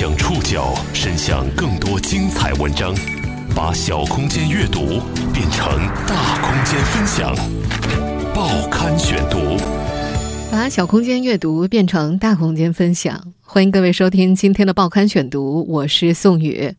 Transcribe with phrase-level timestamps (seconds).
[0.00, 2.94] 将触角伸向更多精彩文章，
[3.54, 4.98] 把小空间阅读
[5.30, 5.76] 变成
[6.06, 7.36] 大空间分享。
[8.34, 9.58] 报刊选读，
[10.50, 13.30] 把小空间阅读变成大空间分享。
[13.42, 16.74] 欢迎各位收听今天的报刊选读，我是宋宇。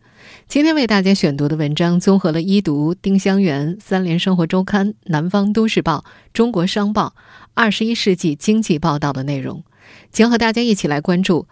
[0.48, 6.04] 今天为大家选读的文章综合了一读、丁香园、三联生活周刊、南方都市报、
[6.34, 7.14] 中国商报、
[7.54, 9.64] 二十一世纪经济报道的内容，
[10.12, 11.46] 将和大家一起来关注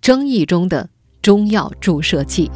[0.00, 0.88] 争议中的
[1.22, 2.50] 中药注射剂。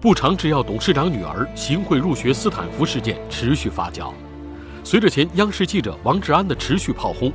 [0.00, 4.12] 步长制药董事长女儿行贿入学斯坦福事件持续发酵，
[4.84, 7.32] 随着前央视记者王志安的持续炮轰。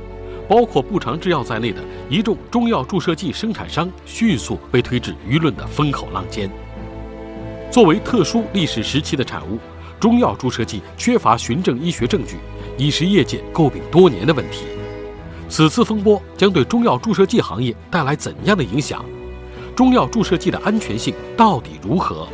[0.48, 6.50] 包括步长制药在内的一众中药注射剂生产商迅速被推至舆论的风口浪尖。
[7.70, 9.58] 作为特殊历史时期的产物，
[10.00, 12.38] 中药注射剂缺乏循证医学证据，
[12.78, 14.64] 已是业界诟病多年的问题。
[15.54, 19.04] 此次风波将对中药注射剂行业带来怎样的影响？
[19.76, 22.26] 中药注射剂的安全性到底如何？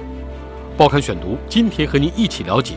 [0.77, 2.75] 报刊选读今天和您一起了解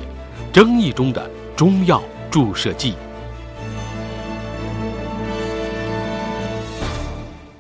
[0.52, 2.02] 争议中的中药
[2.32, 2.96] 注射剂。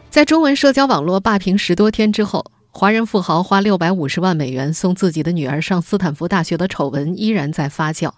[0.09, 8.11] 在中文社交网络霸屏十多天之后，华人富豪花六百五十万美元送自己的女儿上斯坦福大学的丑闻依然在发酵。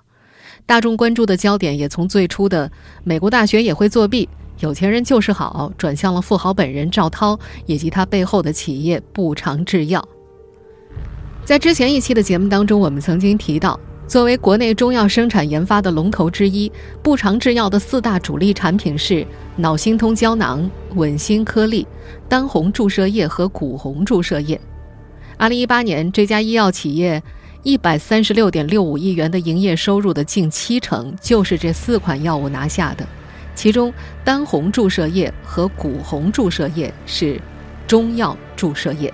[0.65, 2.71] 大众关注的焦点也从最初的
[3.03, 4.29] “美国大学也会作弊，
[4.63, 10.07] 有钱人就是好”，转向了富豪本人赵涛以及他背后的企业步长制药。
[11.43, 13.79] 在之前一期的节目当中，我们曾经提到。
[14.05, 19.25] 作为国内中药生产研发的龙头之一，步长制药的四大主力产品是
[19.55, 21.87] 脑心通胶囊、稳心颗粒、
[22.27, 24.59] 丹红注射液和骨红注射液。
[25.37, 27.21] 二零一八年，这家医药企业
[27.63, 33.07] 一百三十六点六五亿元的营业收入的近七成就是这四款药物拿下的，
[33.55, 37.39] 其中丹红注射液和骨红注射液是
[37.87, 39.13] 中药注射液。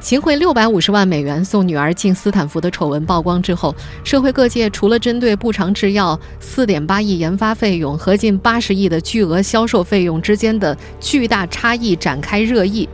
[0.00, 12.88] 行贿六百五十万美元送女儿进斯坦福的丑闻曝光之后，社会各界除了针对步长制药四点八亿研发费用和近八十亿的巨额销售费用之间的巨大差异展开热议，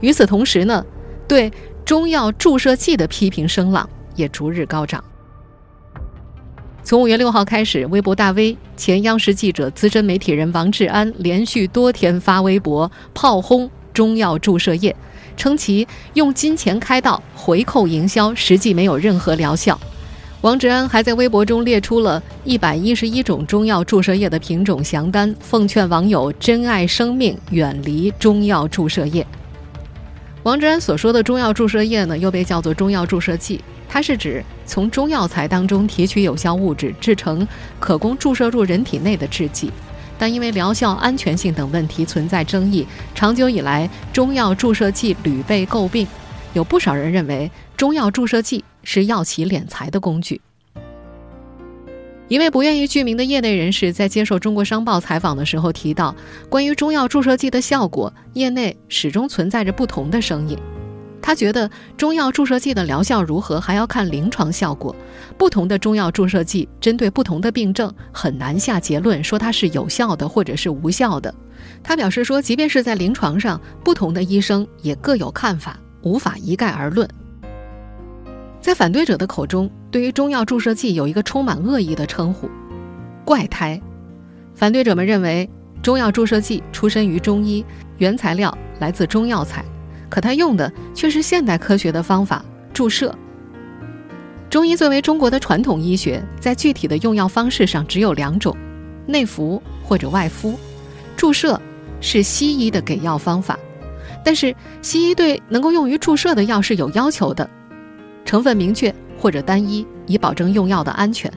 [0.00, 0.84] 与此同时呢，
[1.28, 1.48] 对
[1.84, 5.02] 中药注射剂的批评声浪也逐日高涨。
[6.88, 14.96] 从五月六号开始，微博大 V、前央视记者、资深媒体人王志安连续多天发微博炮轰中药注射液。
[15.36, 19.78] 称其用金钱开道、回扣营销，实际没有任何疗效。
[20.40, 29.26] 王志安还在微博中列出了一百一十一种中药注射液的品种详单，奉劝网友珍爱生命，远离中药注射液。
[30.42, 37.46] 王志安所说的中药注射液呢，又被叫做中药注射剂，它是指从中药材当中提取有效物质，制成
[37.80, 39.72] 可供注射入人体内的制剂。
[40.18, 46.06] 但因为疗效、安全性等问题存在争议，长久以来中药注射剂屡被诟病。
[46.54, 50.40] 有不少人认为中药注射剂是药企敛财的工具。
[52.26, 56.14] 一位不愿意具名的业内人士在接受《中国商报》采访的时候提到，
[56.50, 60.58] 关于中药注射剂的效果，业内始终存在着不同的声音。
[61.28, 64.96] 他觉得中药注射剂的疗效如何，还要看临床效果。
[65.36, 71.34] 不同的中药注射剂针对不同的病症，很难下结论说它是有效的或者是无效的。
[71.82, 77.06] 他表示说，即便是在临床上，不同的医生也各有看法，无法一概而论。
[78.62, 82.48] 在反对者的口中，对于中药注射剂有一个充满恶意的称呼——
[83.26, 83.78] 怪胎。
[84.54, 85.46] 反对者们认为，
[85.82, 87.62] 中药注射剂出身于中医，
[87.98, 89.62] 原材料来自中药材。
[90.08, 93.14] 可他用的却是现代科学的方法注射。
[94.50, 98.56] 中医作为中国的传统医学，在具体的用药方式上只有两种：
[99.06, 100.58] 内服或者外敷。
[101.16, 101.60] 注射
[102.00, 103.58] 是西医的给药方法，
[104.24, 107.50] 但是西医对能够用于注射的药是有要求的，
[108.24, 111.30] 成分明确或者单一，以保证用药的安全。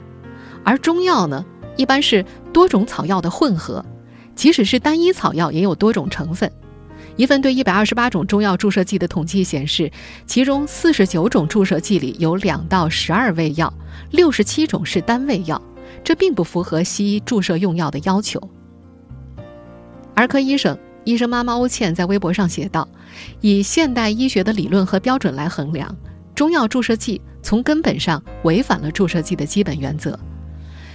[0.64, 1.44] 而中药呢，
[1.76, 3.84] 一般是多种草药的混合，
[4.34, 6.50] 即使是单一草药，也有多种成分。
[7.16, 9.90] 一份对一百二十八种中药注射剂的统计显示，
[10.26, 13.72] 其中四十九种注射剂里有两到十二味药，
[14.10, 15.60] 六十七种是单味药，
[16.02, 18.40] 这并不符合西医注射用药的要求。
[20.14, 22.88] 儿科医生、医生妈妈欧倩在微博上写道
[23.40, 25.94] ：“以现代医学的理论和标准来衡量，
[26.34, 30.18] 中药注射剂从根本上违反了注射剂的基本原则。”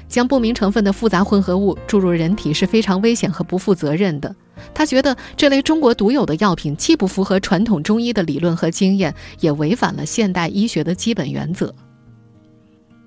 [0.07, 4.33] 将不明成分的复杂混合物注入人体是非常危险和不负责任的。
[4.73, 11.73] 他觉得这类中国独有的药品既不符合传统中医的理论和经验，也违反了现代医学的基本原则。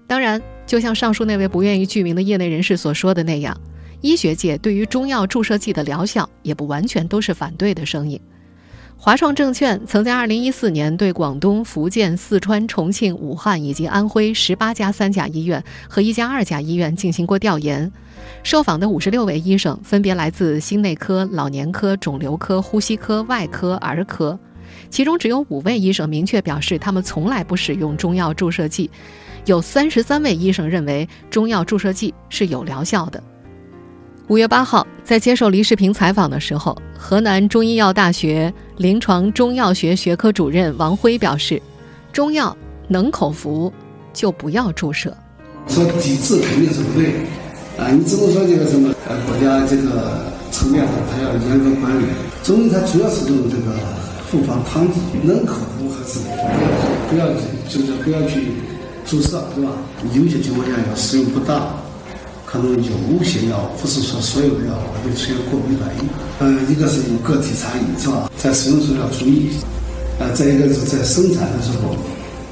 [0.06, 3.58] 当然，就像上述那位不愿意具名的业内人士所说的那样，
[4.00, 8.20] 医学界对于中药注射剂的疗效也不完全都是反对的声音。
[9.02, 17.90] 华创证券曾在2014年对广东、福建、四川、重庆、武汉以及安徽18家三甲医院和一家二甲医院进行过调研，
[18.42, 24.38] 受访的56位医生分别来自心内科、老年科、肿瘤科、呼吸科、外科、儿科，
[24.90, 28.90] 其中只有五位医生明确表示他们从来不使用中药注射剂，
[29.46, 33.22] 有33位医生认为中药注射剂是有疗效的。
[34.30, 41.60] 五月八号，在接受黎世平采访的时候，河南中医药大学临床中药学学科主任王辉表示
[42.14, 42.56] ：“中药
[42.86, 43.72] 能口服，
[44.12, 45.12] 就不要注射。
[45.66, 47.26] 说抵制肯定是不对
[47.76, 47.90] 啊！
[47.90, 50.22] 你只能说这个什么呃，国家这个
[50.52, 52.04] 层面上，它要严格管理。
[52.44, 53.74] 中医它主要是用这个
[54.30, 56.20] 复方汤剂，能口服还是
[57.10, 57.34] 不要不要
[57.68, 58.52] 就是不要去
[59.04, 59.72] 注射，对吧？
[60.14, 61.68] 有些情况下要使用不当。”
[62.50, 64.74] 可能有些药不是说所有的药
[65.04, 66.08] 会出现过敏反应，
[66.40, 68.28] 呃，一个是有个体差异，是吧？
[68.36, 69.50] 在使用时候要注意，
[70.18, 71.94] 呃，再一个是在生产的时候，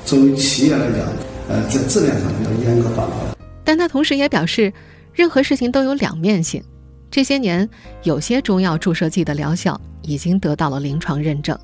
[0.06, 1.00] 作为企业来讲，
[1.48, 3.36] 呃，在质量上要严格把关。
[3.64, 4.72] 但他同时也表示，
[5.12, 6.62] 任何事情都有两面性。
[7.10, 7.68] 这些年，
[8.04, 11.58] 有些中药注射剂的疗效已经得到了临床认证。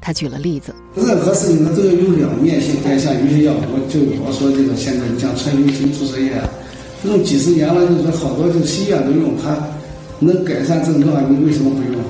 [0.00, 2.76] 他举了例子，任何事情它都要有两面性。
[2.98, 6.32] 像有些药，我就我说这个，现在你像川芎型注射液。
[7.06, 9.56] 用几十年了，就是好多就西药都用，它
[10.20, 12.02] 能改善症状，你为什么不用？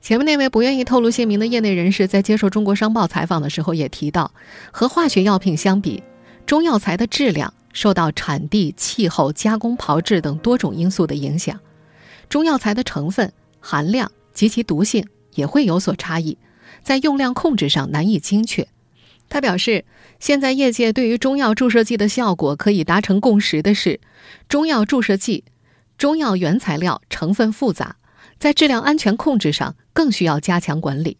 [0.00, 4.32] 前面那位不愿意透露姓名的业内人士在接受中国商报采访的时候也提到，
[4.70, 6.02] 和化学药品相比，
[6.44, 11.58] 中药材的质量受到产地、气候、加工炮制等多种因素的影响，
[12.28, 16.36] 中药材的成分含量及其毒性也会有所差异，
[16.82, 18.66] 在用量控制上难以精确。
[19.32, 19.86] 他表示，
[20.20, 23.98] 现在业界对于中药注射剂的效果可以达成共识的是，
[24.46, 25.44] 中药注射剂，
[25.96, 27.96] 中药原材料成分复杂，
[28.38, 31.16] 在质量安全控制上更需要加强管理。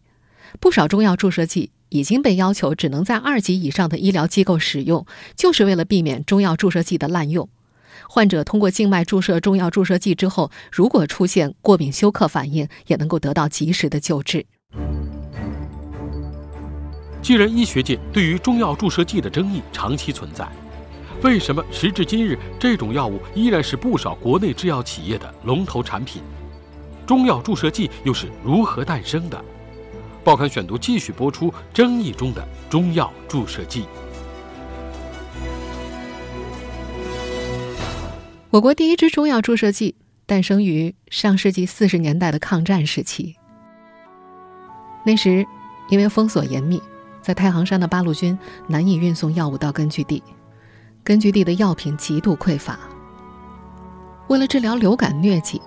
[0.59, 5.03] 不少中药注射剂已经被要求只能在二级以上的医疗机构使用，
[5.35, 7.49] 就是为了避免中药注射剂的滥用。
[8.07, 14.45] 患者通过静脉注射中药注射剂之后，如果出现过敏休克反应，也能够得到及时的救治。
[17.23, 20.45] 既然医学界对于中药注射剂的争议长期存在，
[21.21, 26.21] 为什么时至今日这种药物依然是不少国内制药企业的龙头产品？
[27.07, 29.41] 中药注射剂又是如何诞生的？
[30.21, 33.85] 报刊选读继续播出争议中的中药注射剂。
[38.49, 39.95] 我国第一支中药注射剂
[40.25, 43.37] 诞生于上世纪四十年代的抗战时期，
[45.05, 45.45] 那时
[45.89, 46.83] 因为封锁严密。
[47.23, 48.37] 在太行山的八路军
[48.67, 50.21] 难以运送药物到根据地，
[51.05, 52.77] 根据地的药品极度匮乏。
[54.27, 55.61] 为了治疗流感疟疾，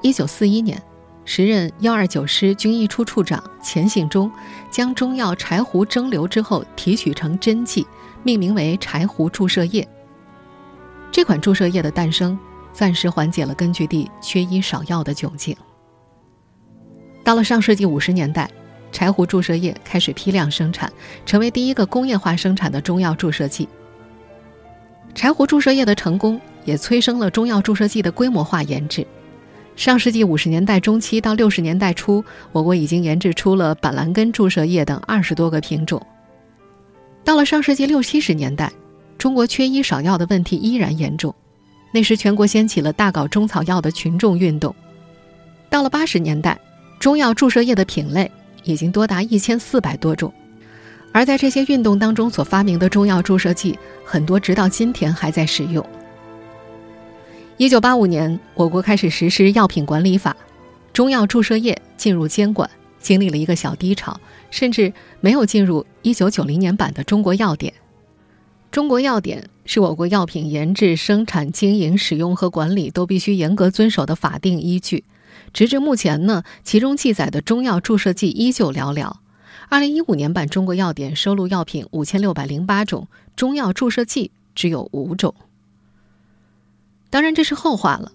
[0.00, 0.80] 一九四一年，
[1.24, 4.30] 时任幺二九师军医处处长钱信忠
[4.70, 7.84] 将中药柴胡蒸馏之后提取成针剂，
[8.22, 9.86] 命名为柴胡注射液。
[11.10, 12.38] 这款注射液的诞生，
[12.72, 15.56] 暂时缓解了根据地缺医少药的窘境。
[17.24, 18.48] 到了上世纪五十年代。
[18.96, 20.90] 柴胡注射液开始批量生产，
[21.26, 23.68] 成为第一个工业化生产的中药注射剂。
[25.14, 29.06] 柴胡注射液的成功，也催生了中药注射剂的规模化研制。
[29.76, 36.00] 上世纪五十年代中期到六十年代初，我国已经研制出了板蓝根注射液等二十多个品种。
[37.22, 38.72] 到了上世纪六七十年代，
[39.18, 41.34] 中国缺医少药的问题依然严重，
[41.92, 44.74] 那时全国掀起了大搞中草药的群众运动。
[45.68, 46.58] 到了八十年代，
[46.98, 48.32] 中药注射液的品类。
[48.66, 50.30] 已经多达一千四百多种，
[51.12, 55.84] 而在这些运动当中所发明的中药注射剂，很多直到今天还在使用。
[57.56, 60.36] 一九八五年，我国开始实施药品管理法，
[60.92, 62.68] 中药注射液进入监管，
[63.00, 64.20] 经历了一个小低潮，
[64.50, 67.72] 甚至没有进入一九九零年版的《中国药典》。
[68.72, 75.04] 《中国药典》是我国药品研制、生产、经营、使用和管理都必须严格遵守的法定依据。
[75.52, 79.16] 直至目前呢，其中记载的中药注射剂依旧寥寥。
[79.68, 85.34] 二零一五年版《中国药典》收录药品五千六百零八种，中药注射剂只有五种。
[87.10, 88.12] 当然，这是后话了。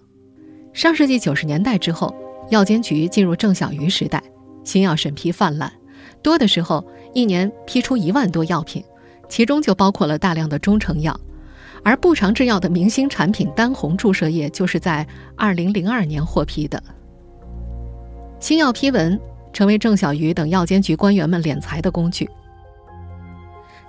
[0.72, 2.14] 上世纪九十年代之后，
[2.50, 4.22] 药监局进入郑小鱼时代，
[4.64, 5.70] 新药审批泛滥，
[6.22, 8.82] 多的时候一年批出一万多药品，
[9.28, 11.18] 其中就包括了大量的中成药。
[11.84, 16.82] 而不长制药的明星产品丹红注射液，就是在二零零二年获批的。
[18.42, 19.18] 新药批文
[19.52, 22.28] 成为郑小鱼等药监局官员们敛财的工具。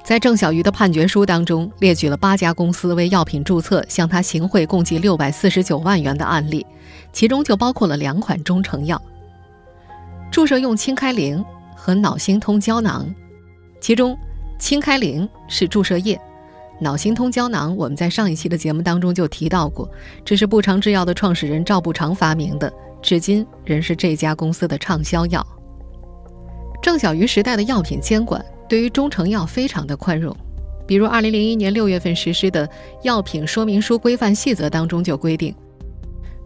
[0.03, 6.63] 在郑小鱼的判决书当中，列举了八家公司为药品注册向他行贿共计六百四十九万元的案例，
[7.11, 9.01] 其中就包括了两款中成药——
[10.31, 11.43] 注射用氢开灵
[11.75, 13.11] 和脑心通胶囊。
[13.81, 14.15] 其中，
[14.59, 16.21] 氢开灵是注射液，
[16.83, 19.89] 脑心通胶囊我们在上一期的节目当中就提到过，
[20.23, 22.71] 这是步长制药的创始人赵步长发明的，
[23.01, 25.43] 至今仍是这家公司的畅销药。
[26.81, 28.43] 郑小鱼时代的药品监管。
[28.69, 30.35] 对于中成药非常的宽容，
[30.87, 32.67] 比如二零零一年六月份实施的
[33.03, 35.53] 药品说明书规范细则当中就规定，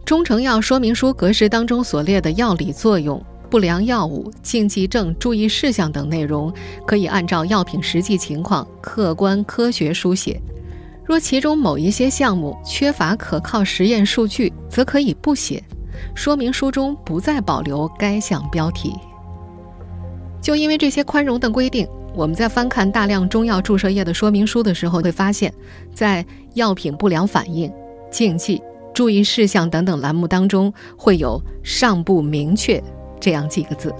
[0.04, 6.52] 中成药说明书格式当中所列的药理作用、不良药物、禁忌症、注意事项等内容，
[6.86, 10.40] 可以按照药品实际情况客观科学书写。
[11.04, 15.62] 若其中某一些项目缺乏可靠实验数据，则可以不写。
[16.14, 18.94] 说明书中不再保留该项标题。
[20.40, 21.88] 就因为这些宽容的规定。
[22.14, 25.52] 我们在翻看大量中药注射液的说明书的时候，会发现，
[25.94, 26.24] 在
[26.54, 27.72] 药品不良反应、
[28.10, 28.60] 禁忌、
[28.92, 32.82] 注意事项等等栏目当中，会有“尚不明确”
[33.20, 33.94] 这样几个字。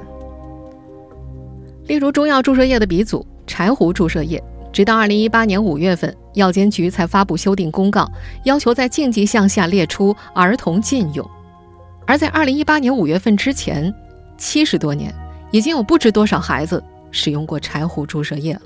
[1.86, 8.10] 例如，中药注射液的鼻祖柴胡注射液，直到二零一八年五月份，药监局才发布修订公告，
[8.44, 11.28] 要求在禁忌项下列出儿童禁用。
[12.06, 13.92] 而在二零一八年五月份之前，
[14.36, 15.14] 七十多年，
[15.50, 16.82] 已经有不知多少孩子。
[17.10, 18.60] 使用过柴胡注射液了。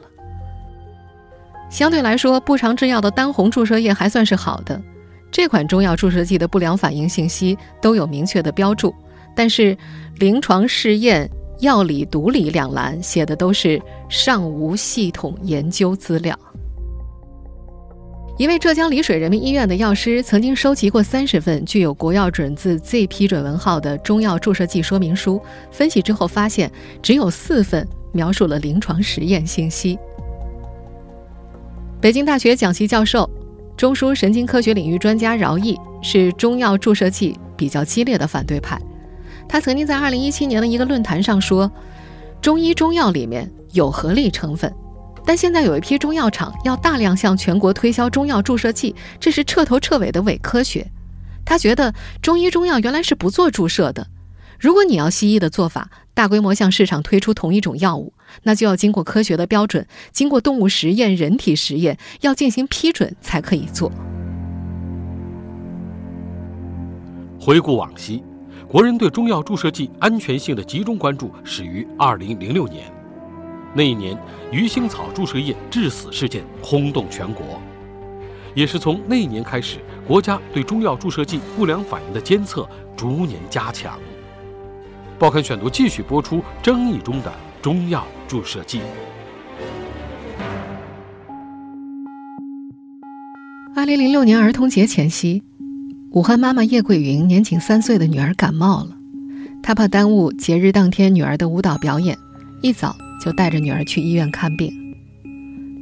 [1.70, 4.82] 相对来说，步长制药的丹红注射液还算是好的。
[5.30, 8.92] 这款中药注射剂的不良反应信息都有明确的标注，
[9.34, 9.76] 但是
[10.18, 11.28] 临床试验、
[11.60, 16.38] 药理毒理两栏写的都是尚无系统研究资料。
[18.38, 26.70] 一位浙江丽水人民医院的药师曾经收集过三十份具有国药准字 Z 批准文号的中药注射剂说明书，分析之后发现，
[27.02, 27.86] 只有四份。
[28.14, 29.98] 描述了临床实验信息。
[31.98, 33.26] 北京大学讲席教授、
[33.74, 38.78] 中枢神经科学领域专家饶毅是中药注射剂比较激烈的反对派。
[39.52, 41.70] 他曾经在2017年的一个论坛上说
[42.40, 44.74] ：“中医中药里面有合理成分，
[45.26, 50.90] 但现在有一批中药厂要大量向全国推销中药注射剂，这是彻头彻尾的伪科学。”
[51.44, 51.92] 他觉得
[52.22, 54.06] 中医中药原来是不做注射的。
[54.58, 63.92] 如果你要西医的做法，大规模向市场推出同一种药物，那就要经过科学的标准，经过动物实验、人体实验，要进行批准才可以做。
[67.38, 68.22] 回顾往昔，
[68.72, 72.90] 国人对中药注射剂安全性的集中关注始于二零零六年，
[73.74, 74.18] 那一年
[74.50, 77.60] 鱼腥草注射液致死事件轰动全国，
[78.54, 79.76] 也是从那一年开始，
[80.08, 83.98] 国家对中药注射剂不良反应的监测逐年加强。
[85.18, 88.80] 报刊选读继续播出争议中的中药注射剂。
[93.76, 95.42] 二零零六年儿童节前夕，
[96.12, 98.90] 武汉妈妈叶桂云年仅三岁的女儿感冒了，
[99.62, 102.18] 她怕耽误节日当天女儿的舞蹈表演，
[102.60, 104.70] 一早就带着女儿去医院看病。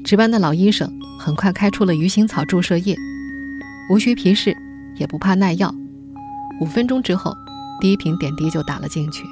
[0.04, 2.96] 值班的老医生很快开出了鱼腥草注射液，
[3.90, 4.56] 无需皮试，
[4.98, 5.74] 也不怕耐药，
[6.60, 7.34] 五分钟之后。
[7.80, 9.24] 第一瓶点滴就打了进去。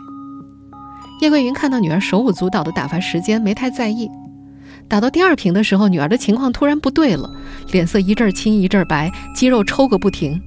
[1.20, 4.08] 叶桂云看到女儿手舞足蹈的打发时间，没太在意。
[4.88, 7.30] 打到第二瓶的时候，女儿的情况突然不对了，
[7.70, 10.40] 脸色一阵青一阵白，肌肉抽个不停。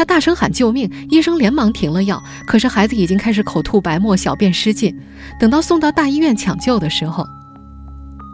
[0.00, 2.18] 他大声喊救命，医生连忙停了药。
[2.46, 4.98] 可是孩子已经开始口吐白沫，小便失禁。
[5.38, 7.22] 等到送到大医院抢救的时候，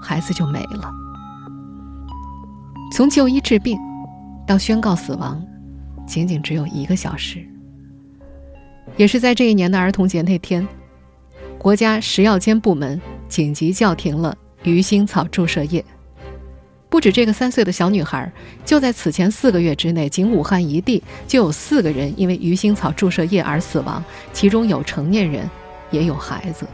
[0.01, 0.89] 孩子就没了。
[2.93, 3.77] 从就医治病
[4.47, 5.45] 到宣告死亡，
[6.07, 7.45] 仅仅只有一个小时。
[8.97, 10.65] 也是在这一年的儿童节那天，
[11.59, 14.33] 国家食药监部门紧急叫停了
[14.63, 15.85] 鱼腥草注射液。
[16.89, 18.31] 不止这个三岁的小女孩，
[18.65, 24.03] 就在此前四个月之内，仅武汉一地就有四个人因为鱼腥草注射液而死亡，
[24.33, 25.49] 其中有成年人，
[25.91, 26.65] 也有孩子。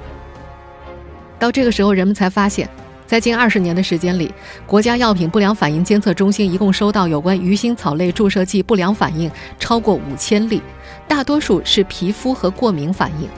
[1.38, 2.69] 到这个时候，人们才发现，
[3.07, 4.33] 在近二十年的时间里，
[4.66, 10.62] 国家药品不良反应监测中心一共收到有关鱼腥草类注射剂不良反应超过五千例。
[11.09, 13.28] 大多数是皮肤和过敏反应，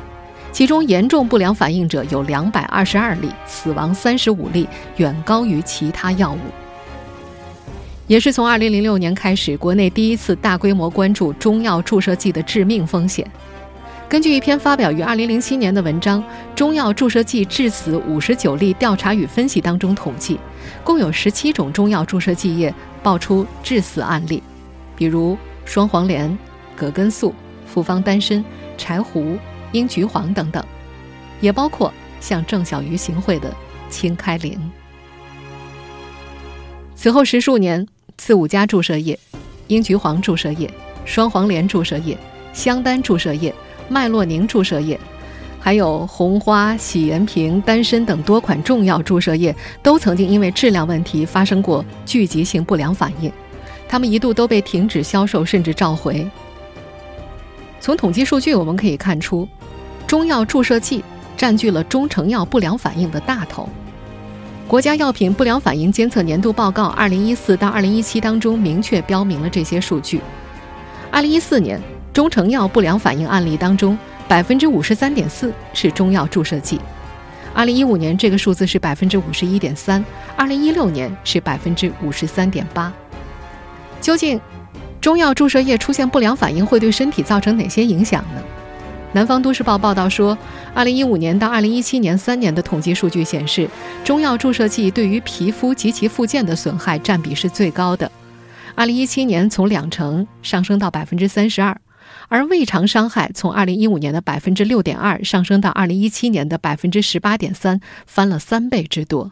[0.52, 6.63] 其中严重不良反应者有两百二十二例，死亡三十五例，远高于其他药物。
[8.06, 13.28] 也是从二零零六年开始，国内第一次大规模关注中药注射剂的致命风险。
[14.08, 16.22] 根据一篇发表于二零零七年的文章
[16.54, 20.38] 《中药注射剂致死五十九例调查与分析》当中统计，
[20.84, 24.42] 共有十七种中药注射剂液爆出致死案例，
[24.94, 26.36] 比如双黄连、
[26.76, 27.34] 葛根素。
[27.66, 28.44] 复方丹参、
[28.78, 29.36] 柴胡、
[29.72, 30.64] 鹰菊黄等等，
[31.40, 33.52] 也包括向郑小鱼行贿的
[33.90, 34.60] 清开灵。
[36.94, 37.84] 此后十数年，
[38.16, 39.18] 刺五加注射液、
[39.66, 40.70] 英菊黄注射液、
[41.04, 42.16] 双黄连注射液、
[42.52, 43.54] 香丹注射液、
[43.88, 44.98] 麦洛宁注射液，
[45.60, 53.30] 还有红花、喜颜平、丹参等多款重要注射液，都曾经因为质量问题发生过聚集性不良反应，
[53.88, 56.26] 它们一度都被停止销售，甚至召回。
[57.80, 59.46] 从统计数据我们可以看出，
[60.06, 61.04] 中药注射剂
[61.36, 63.68] 占据了中成药不良反应的大头。
[64.66, 70.20] 国家药品不良反应监测年度报告二零一四到二零一七当中明确标明了这些数据。
[71.10, 71.80] 二零一四年
[72.14, 76.78] 中成药不良反应案例当中，百分之五十三点四是中药注射剂；
[77.52, 80.02] 二零一五年这个数字是百分之五十一点三，
[80.34, 82.92] 二零一六年是百分之五十三点八。
[84.00, 84.40] 究竟
[84.98, 88.42] 中药注射液出现不良反应会对身体造成哪些影响呢？
[89.14, 90.36] 南方都市报报道说，
[90.74, 93.70] 二零一五年到二零一七年三年的统计数据显示，
[94.02, 98.10] 中药注射剂对于皮肤及其附件的损害占比是最高的。
[98.74, 101.80] 二零一七年从两成上升到百分之三十二，
[102.28, 109.30] 而胃肠伤害从二零一五年的百分之六点二上升到二零一七年的百分之十八点三，翻了三倍之多。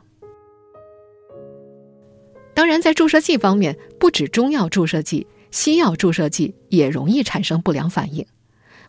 [2.54, 8.24] 当然，在注射剂方面，不止中药注射剂，西药注射剂也容易产生不良反应。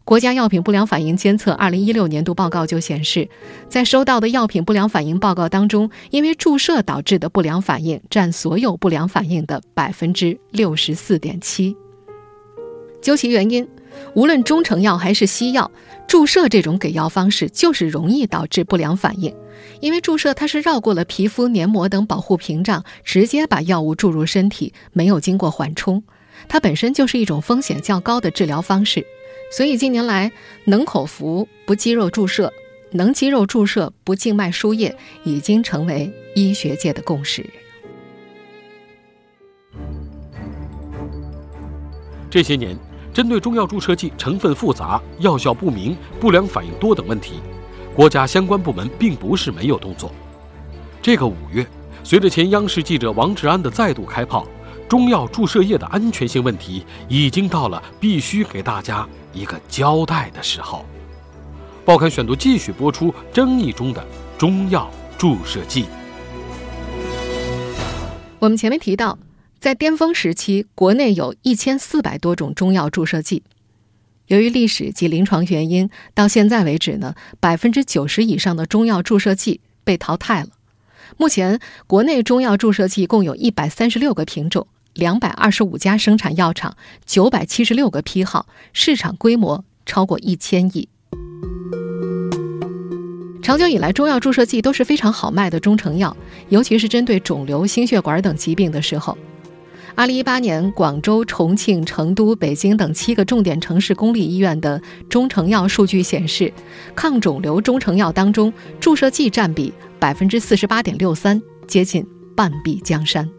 [0.05, 3.29] 国家药品不良反应监测二零一六年度报告就显示，
[3.69, 11.75] 在收到的药品不良反应报告当中，因为注射导致的不良反应占所有不良反应的百分之六十四点七。
[13.01, 13.65] 究其原因，
[14.13, 15.71] 无论中成药还是西药，
[16.05, 19.33] 注射这种给药方式就是容易导致不良反应，
[19.79, 26.03] 因为注射它是绕过了皮肤黏膜等保护屏障，直接把药物注入身体，没有经过缓冲，
[26.49, 29.05] 它本身就是一种风险较高的治疗方式。
[29.55, 30.31] 所以近年来，
[30.65, 32.51] 能口服不肌肉注射，
[32.89, 37.47] 能肌肉注射不静脉输液，已经成为医学界的共识。
[42.31, 42.75] 这些年，
[43.13, 47.33] 针对中药注射剂成分复杂、药效不明、不良反应多等问题，
[47.93, 50.11] 国家相关部门并不是没有动作。
[50.99, 51.63] 这个五月，
[52.03, 54.47] 随着前央视记者王志安的再度开炮。
[54.89, 60.85] 中药注射液的安全性问题已经到了必须给大家一个交代的时候。
[61.85, 64.05] 报刊选读继续播出争议中的
[64.37, 65.85] 中药注射剂。
[68.39, 69.19] 我们前面提到，
[69.59, 73.43] 在巅峰时期，国内有一千四百多种中药注射剂。
[74.27, 80.49] 由于历史及临床原因，到现在为止呢，百分之九十以上的中药注射剂被淘汰了。
[81.17, 84.67] 目前，国内中药注射剂共有一百三十六个品种。
[84.93, 86.75] 两百二十五家生产药厂，
[87.05, 90.87] 九百七十六个批号，市场规模超过一千亿。
[93.41, 96.15] 长久以来，中药注射剂都是非常好卖的中成药，
[96.49, 99.17] 尤其是针对肿瘤、心血管等疾病的时候。
[99.95, 106.51] 二零一八年，广州、重庆、成都、北京等七个重点城市公立医院的中成药数据显示，
[106.95, 112.03] 抗肿瘤中成药当中，注射剂占比百分之四十八点六三，接近
[112.35, 113.29] 半壁江山。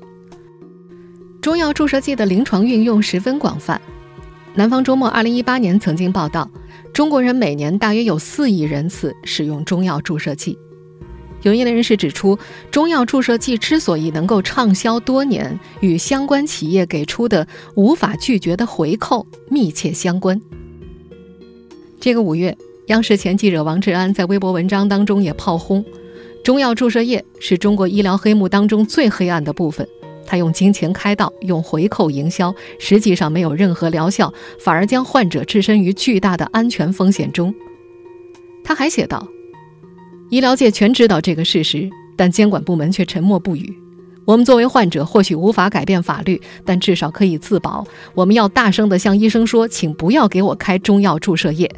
[1.44, 3.78] 中药注射剂的临床运用十分广泛。
[4.54, 6.50] 南方周末二零一八年曾经报道，
[6.90, 10.58] 中国人每年大约有四亿人次使用中药注射剂。
[11.42, 12.38] 有业内人士指出，
[12.70, 20.40] 中药注射剂之所以能够畅销多年，与相关企业给出的无法拒绝的回扣密切相关。
[22.00, 25.84] 这个五月，央视前记者王志安在微博文章当中也炮轰，
[26.42, 29.86] 中药注射液是中国医疗黑幕当中最黑暗的部分。
[30.26, 37.54] 他用金钱开道，用回扣营销，实际上没有任何疗效，反而将患者置身于巨大的安全风险中。
[38.62, 39.28] 他还写道
[40.30, 43.76] ：“医疗界全知道这个事实，但监管部门却沉默不语。
[44.24, 47.86] 我们作为患者，或许无法改变法律，但至少可以自保。
[48.14, 51.70] 我们要大声地向医生说，请不要给我开中药注射液。”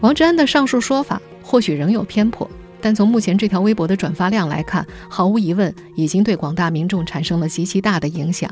[0.00, 2.48] 王志安的上述说法或许仍有偏颇。
[2.80, 8.48] 但从目前这条微博的转发量来看，毫无疑问已经对广大民众产生了极其大的影响。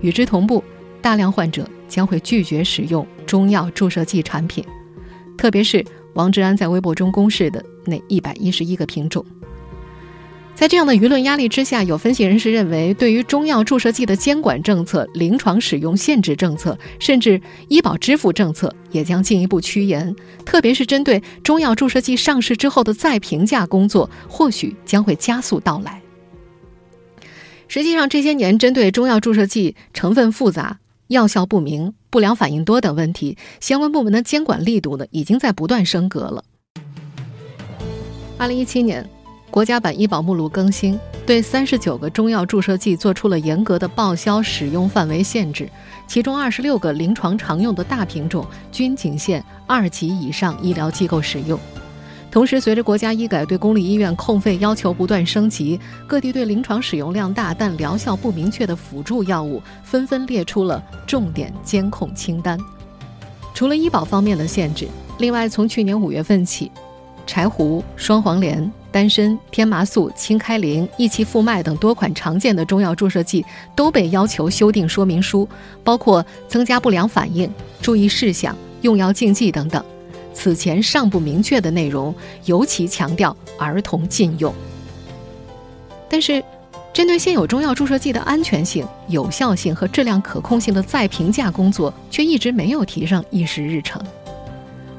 [0.00, 0.62] 与之同步，
[1.00, 4.64] 大量患者将会拒绝使用中药注射剂产品，
[5.36, 9.24] 特别是王志安在微博中公示的那一百一十一个品种。
[10.56, 17.38] 在这样的舆论压力之下，有分析人士认为，对于中药注射剂的监管政策、临床使用限制政策，甚至
[17.68, 20.16] 医保支付政策也将进一步趋严。
[20.46, 26.00] 特别是针对中药注射剂上市之后的再评价工作，或许将会加速到来。
[27.68, 36.42] 实际上，这些年针对中药注射剂成分复杂、药效不明、不良反应多等问题，相关部门的监管力度呢，已经在不断升格了。
[38.38, 39.06] 二零一七年。
[39.56, 45.66] 国家版医保目录更新，对三十九个中药注射剂做出了严格的报销使用范围限制，
[46.06, 51.58] 其中二十六个临床常用的大品种均仅限二级以上医疗机构使用。
[52.30, 62.58] 同时，随着国家医改对公立医院控费要求不断升级，各地对临床使用量大但疗效不明确的辅助药物纷纷列出了重点监控清单。
[63.54, 66.70] 除了医保方面的限制，另外从去年五月份起，
[67.26, 75.46] 柴胡、双黄连、丹参、天麻素、清开灵、益气复脉等多款常见的中药注射剂都被要求修订说明书，
[75.82, 79.84] 包括增加不良反应、注意事项、用药禁忌等等。
[80.32, 84.54] 此前尚不明确的内容，尤其强调儿童禁用。
[86.08, 86.44] 但是，
[86.92, 94.00] 针对现有中药注射剂的安全性、有效性和质量可控性的再评价工作，却一直没有提上议事日程。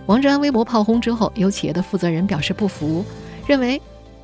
[0.08, 3.06] 王志安微博炮轰之后，有企业的负责人表示不服，
[3.46, 3.82] 认为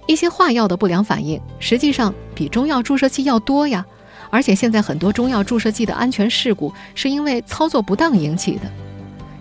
[0.08, 3.86] 一些化药的不良反应实际上比中药注射剂要多呀，
[4.30, 8.62] 而且现在很多中药注射剂的安全事故是因为操作不当引起的。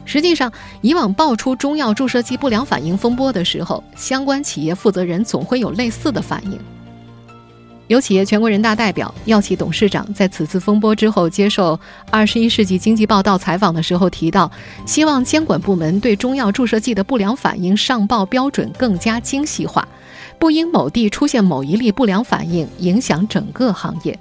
[0.05, 6.59] 实际上，以往爆出中药注射剂不良反应风波的时候，相关企业负责人总会有类似的反应。
[7.89, 11.77] 有企业全国人大代表、药企董事长在此次风波之后接受
[12.11, 14.51] 《二十一世纪经济报道》采访的时候提到，
[14.87, 19.87] 希望监管部门对中药注射剂的不良反应上报标准更加精细化，
[20.39, 24.19] 不因某地出现某一例不良反应影响整个行业。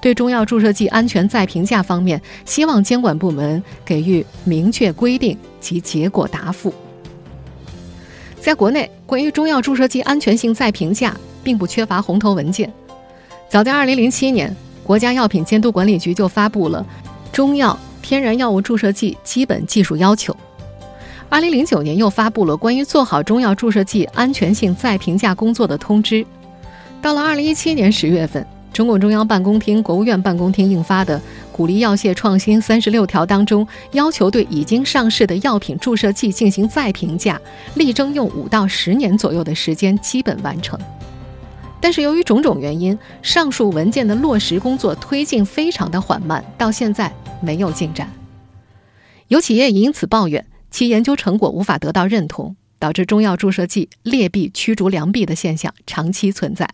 [0.00, 6.72] 对中药注射剂安全再评价方面，希望监管部门给予明确规定及结果答复。
[8.38, 12.72] 在国内，关于中药注射剂安全性再评价并不缺乏红头文件。
[13.50, 16.86] 早在2007年，国家药品监督管理局就发布了
[17.34, 20.32] 《中药、天然药物注射剂基本技术要求》。
[21.42, 26.24] 2009年又发布了关于做好中药注射剂安全性再评价工作的通知。
[27.02, 28.46] 到了2017年10月份。
[28.72, 31.18] 中共中央办公厅、国务院办公厅印发的
[31.50, 37.38] 《鼓励药械创新三十六条》当中，要求对已经上市的药品注射剂进行再评价，
[37.74, 40.78] 力争用五到十年左右的时间基本完成。
[41.80, 48.10] 但是由于种种原因，上述文件的落实工作推进非常的缓慢，到现在没有进展。
[49.28, 56.68] 有企业也因此抱怨其研究成果无法得到认同，导致中药注射剂劣币驱逐良币的现象长期存在。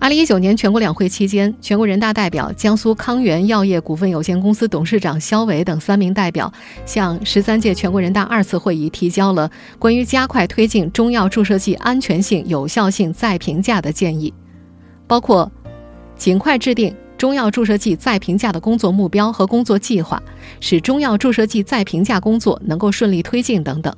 [0.00, 6.50] 二零一九年全国两会期间，全国人大代表、江苏康源药业股份有限公司董事长肖伟等三名代表
[6.86, 14.32] 向十三届全国人大二次会议提交了关于加快推进中药注射剂安全性、有效性再评价的建议，
[15.08, 15.50] 包括
[16.16, 20.22] 尽快制定中药注射剂再评价的工作目标和工作计划，
[20.60, 23.92] 使中药注射剂再评价工作能够顺利推进等等。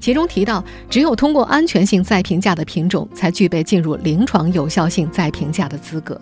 [0.00, 6.18] 其中提到，只有通过安全性再评价的品种，才具备进入临床有效性再评价的资格。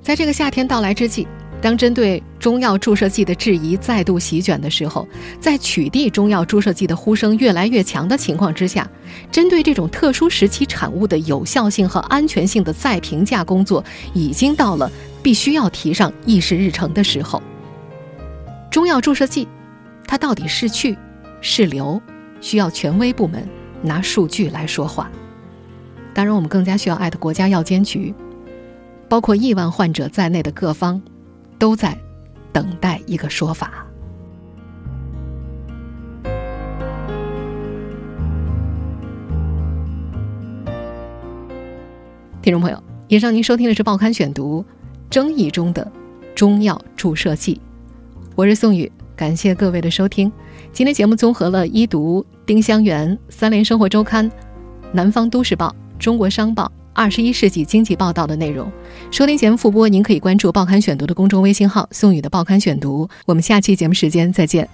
[0.00, 1.26] 在这个夏天到来之际，
[1.60, 5.08] 当针对中药注射剂的质疑再度席卷的时候，
[5.40, 8.88] 在取缔中药注射剂的呼声越来越强的情况之下，
[9.32, 13.82] 针对这种特殊时期产物的有效性和安全性的再评价工作，
[14.12, 14.88] 已经到了
[15.22, 17.42] 必须要提上议事日程的时候。
[18.70, 19.48] 中药注射剂，
[20.06, 20.96] 它到底是去？
[21.46, 22.00] 是流，
[22.40, 23.46] 需要权威部门
[23.82, 25.10] 拿数据来说话。
[26.14, 28.14] 当然，我们更加需要艾特国家药监局，
[29.10, 31.02] 包括亿万患者在内的各方，
[31.58, 31.98] 都在
[32.50, 33.86] 等待一个说法。
[42.40, 44.62] 听众朋友，以上您收听的是《报刊选读》，
[45.10, 45.92] 争议中的
[46.34, 47.60] 中药注射剂，
[48.34, 48.90] 我是宋宇。
[49.16, 50.30] 感谢各位的收听，
[50.72, 54.30] 今天节目综合了一读、丁香园、三联生活周刊、
[54.92, 58.70] 南方都市报、中国商报、二十一世纪经济报道的内容。
[59.10, 63.08] 收听节目复播，您可以关注《报刊选读》的公众微信号“宋宇的报刊选读”。
[63.24, 64.68] 我们下期节目时间再见。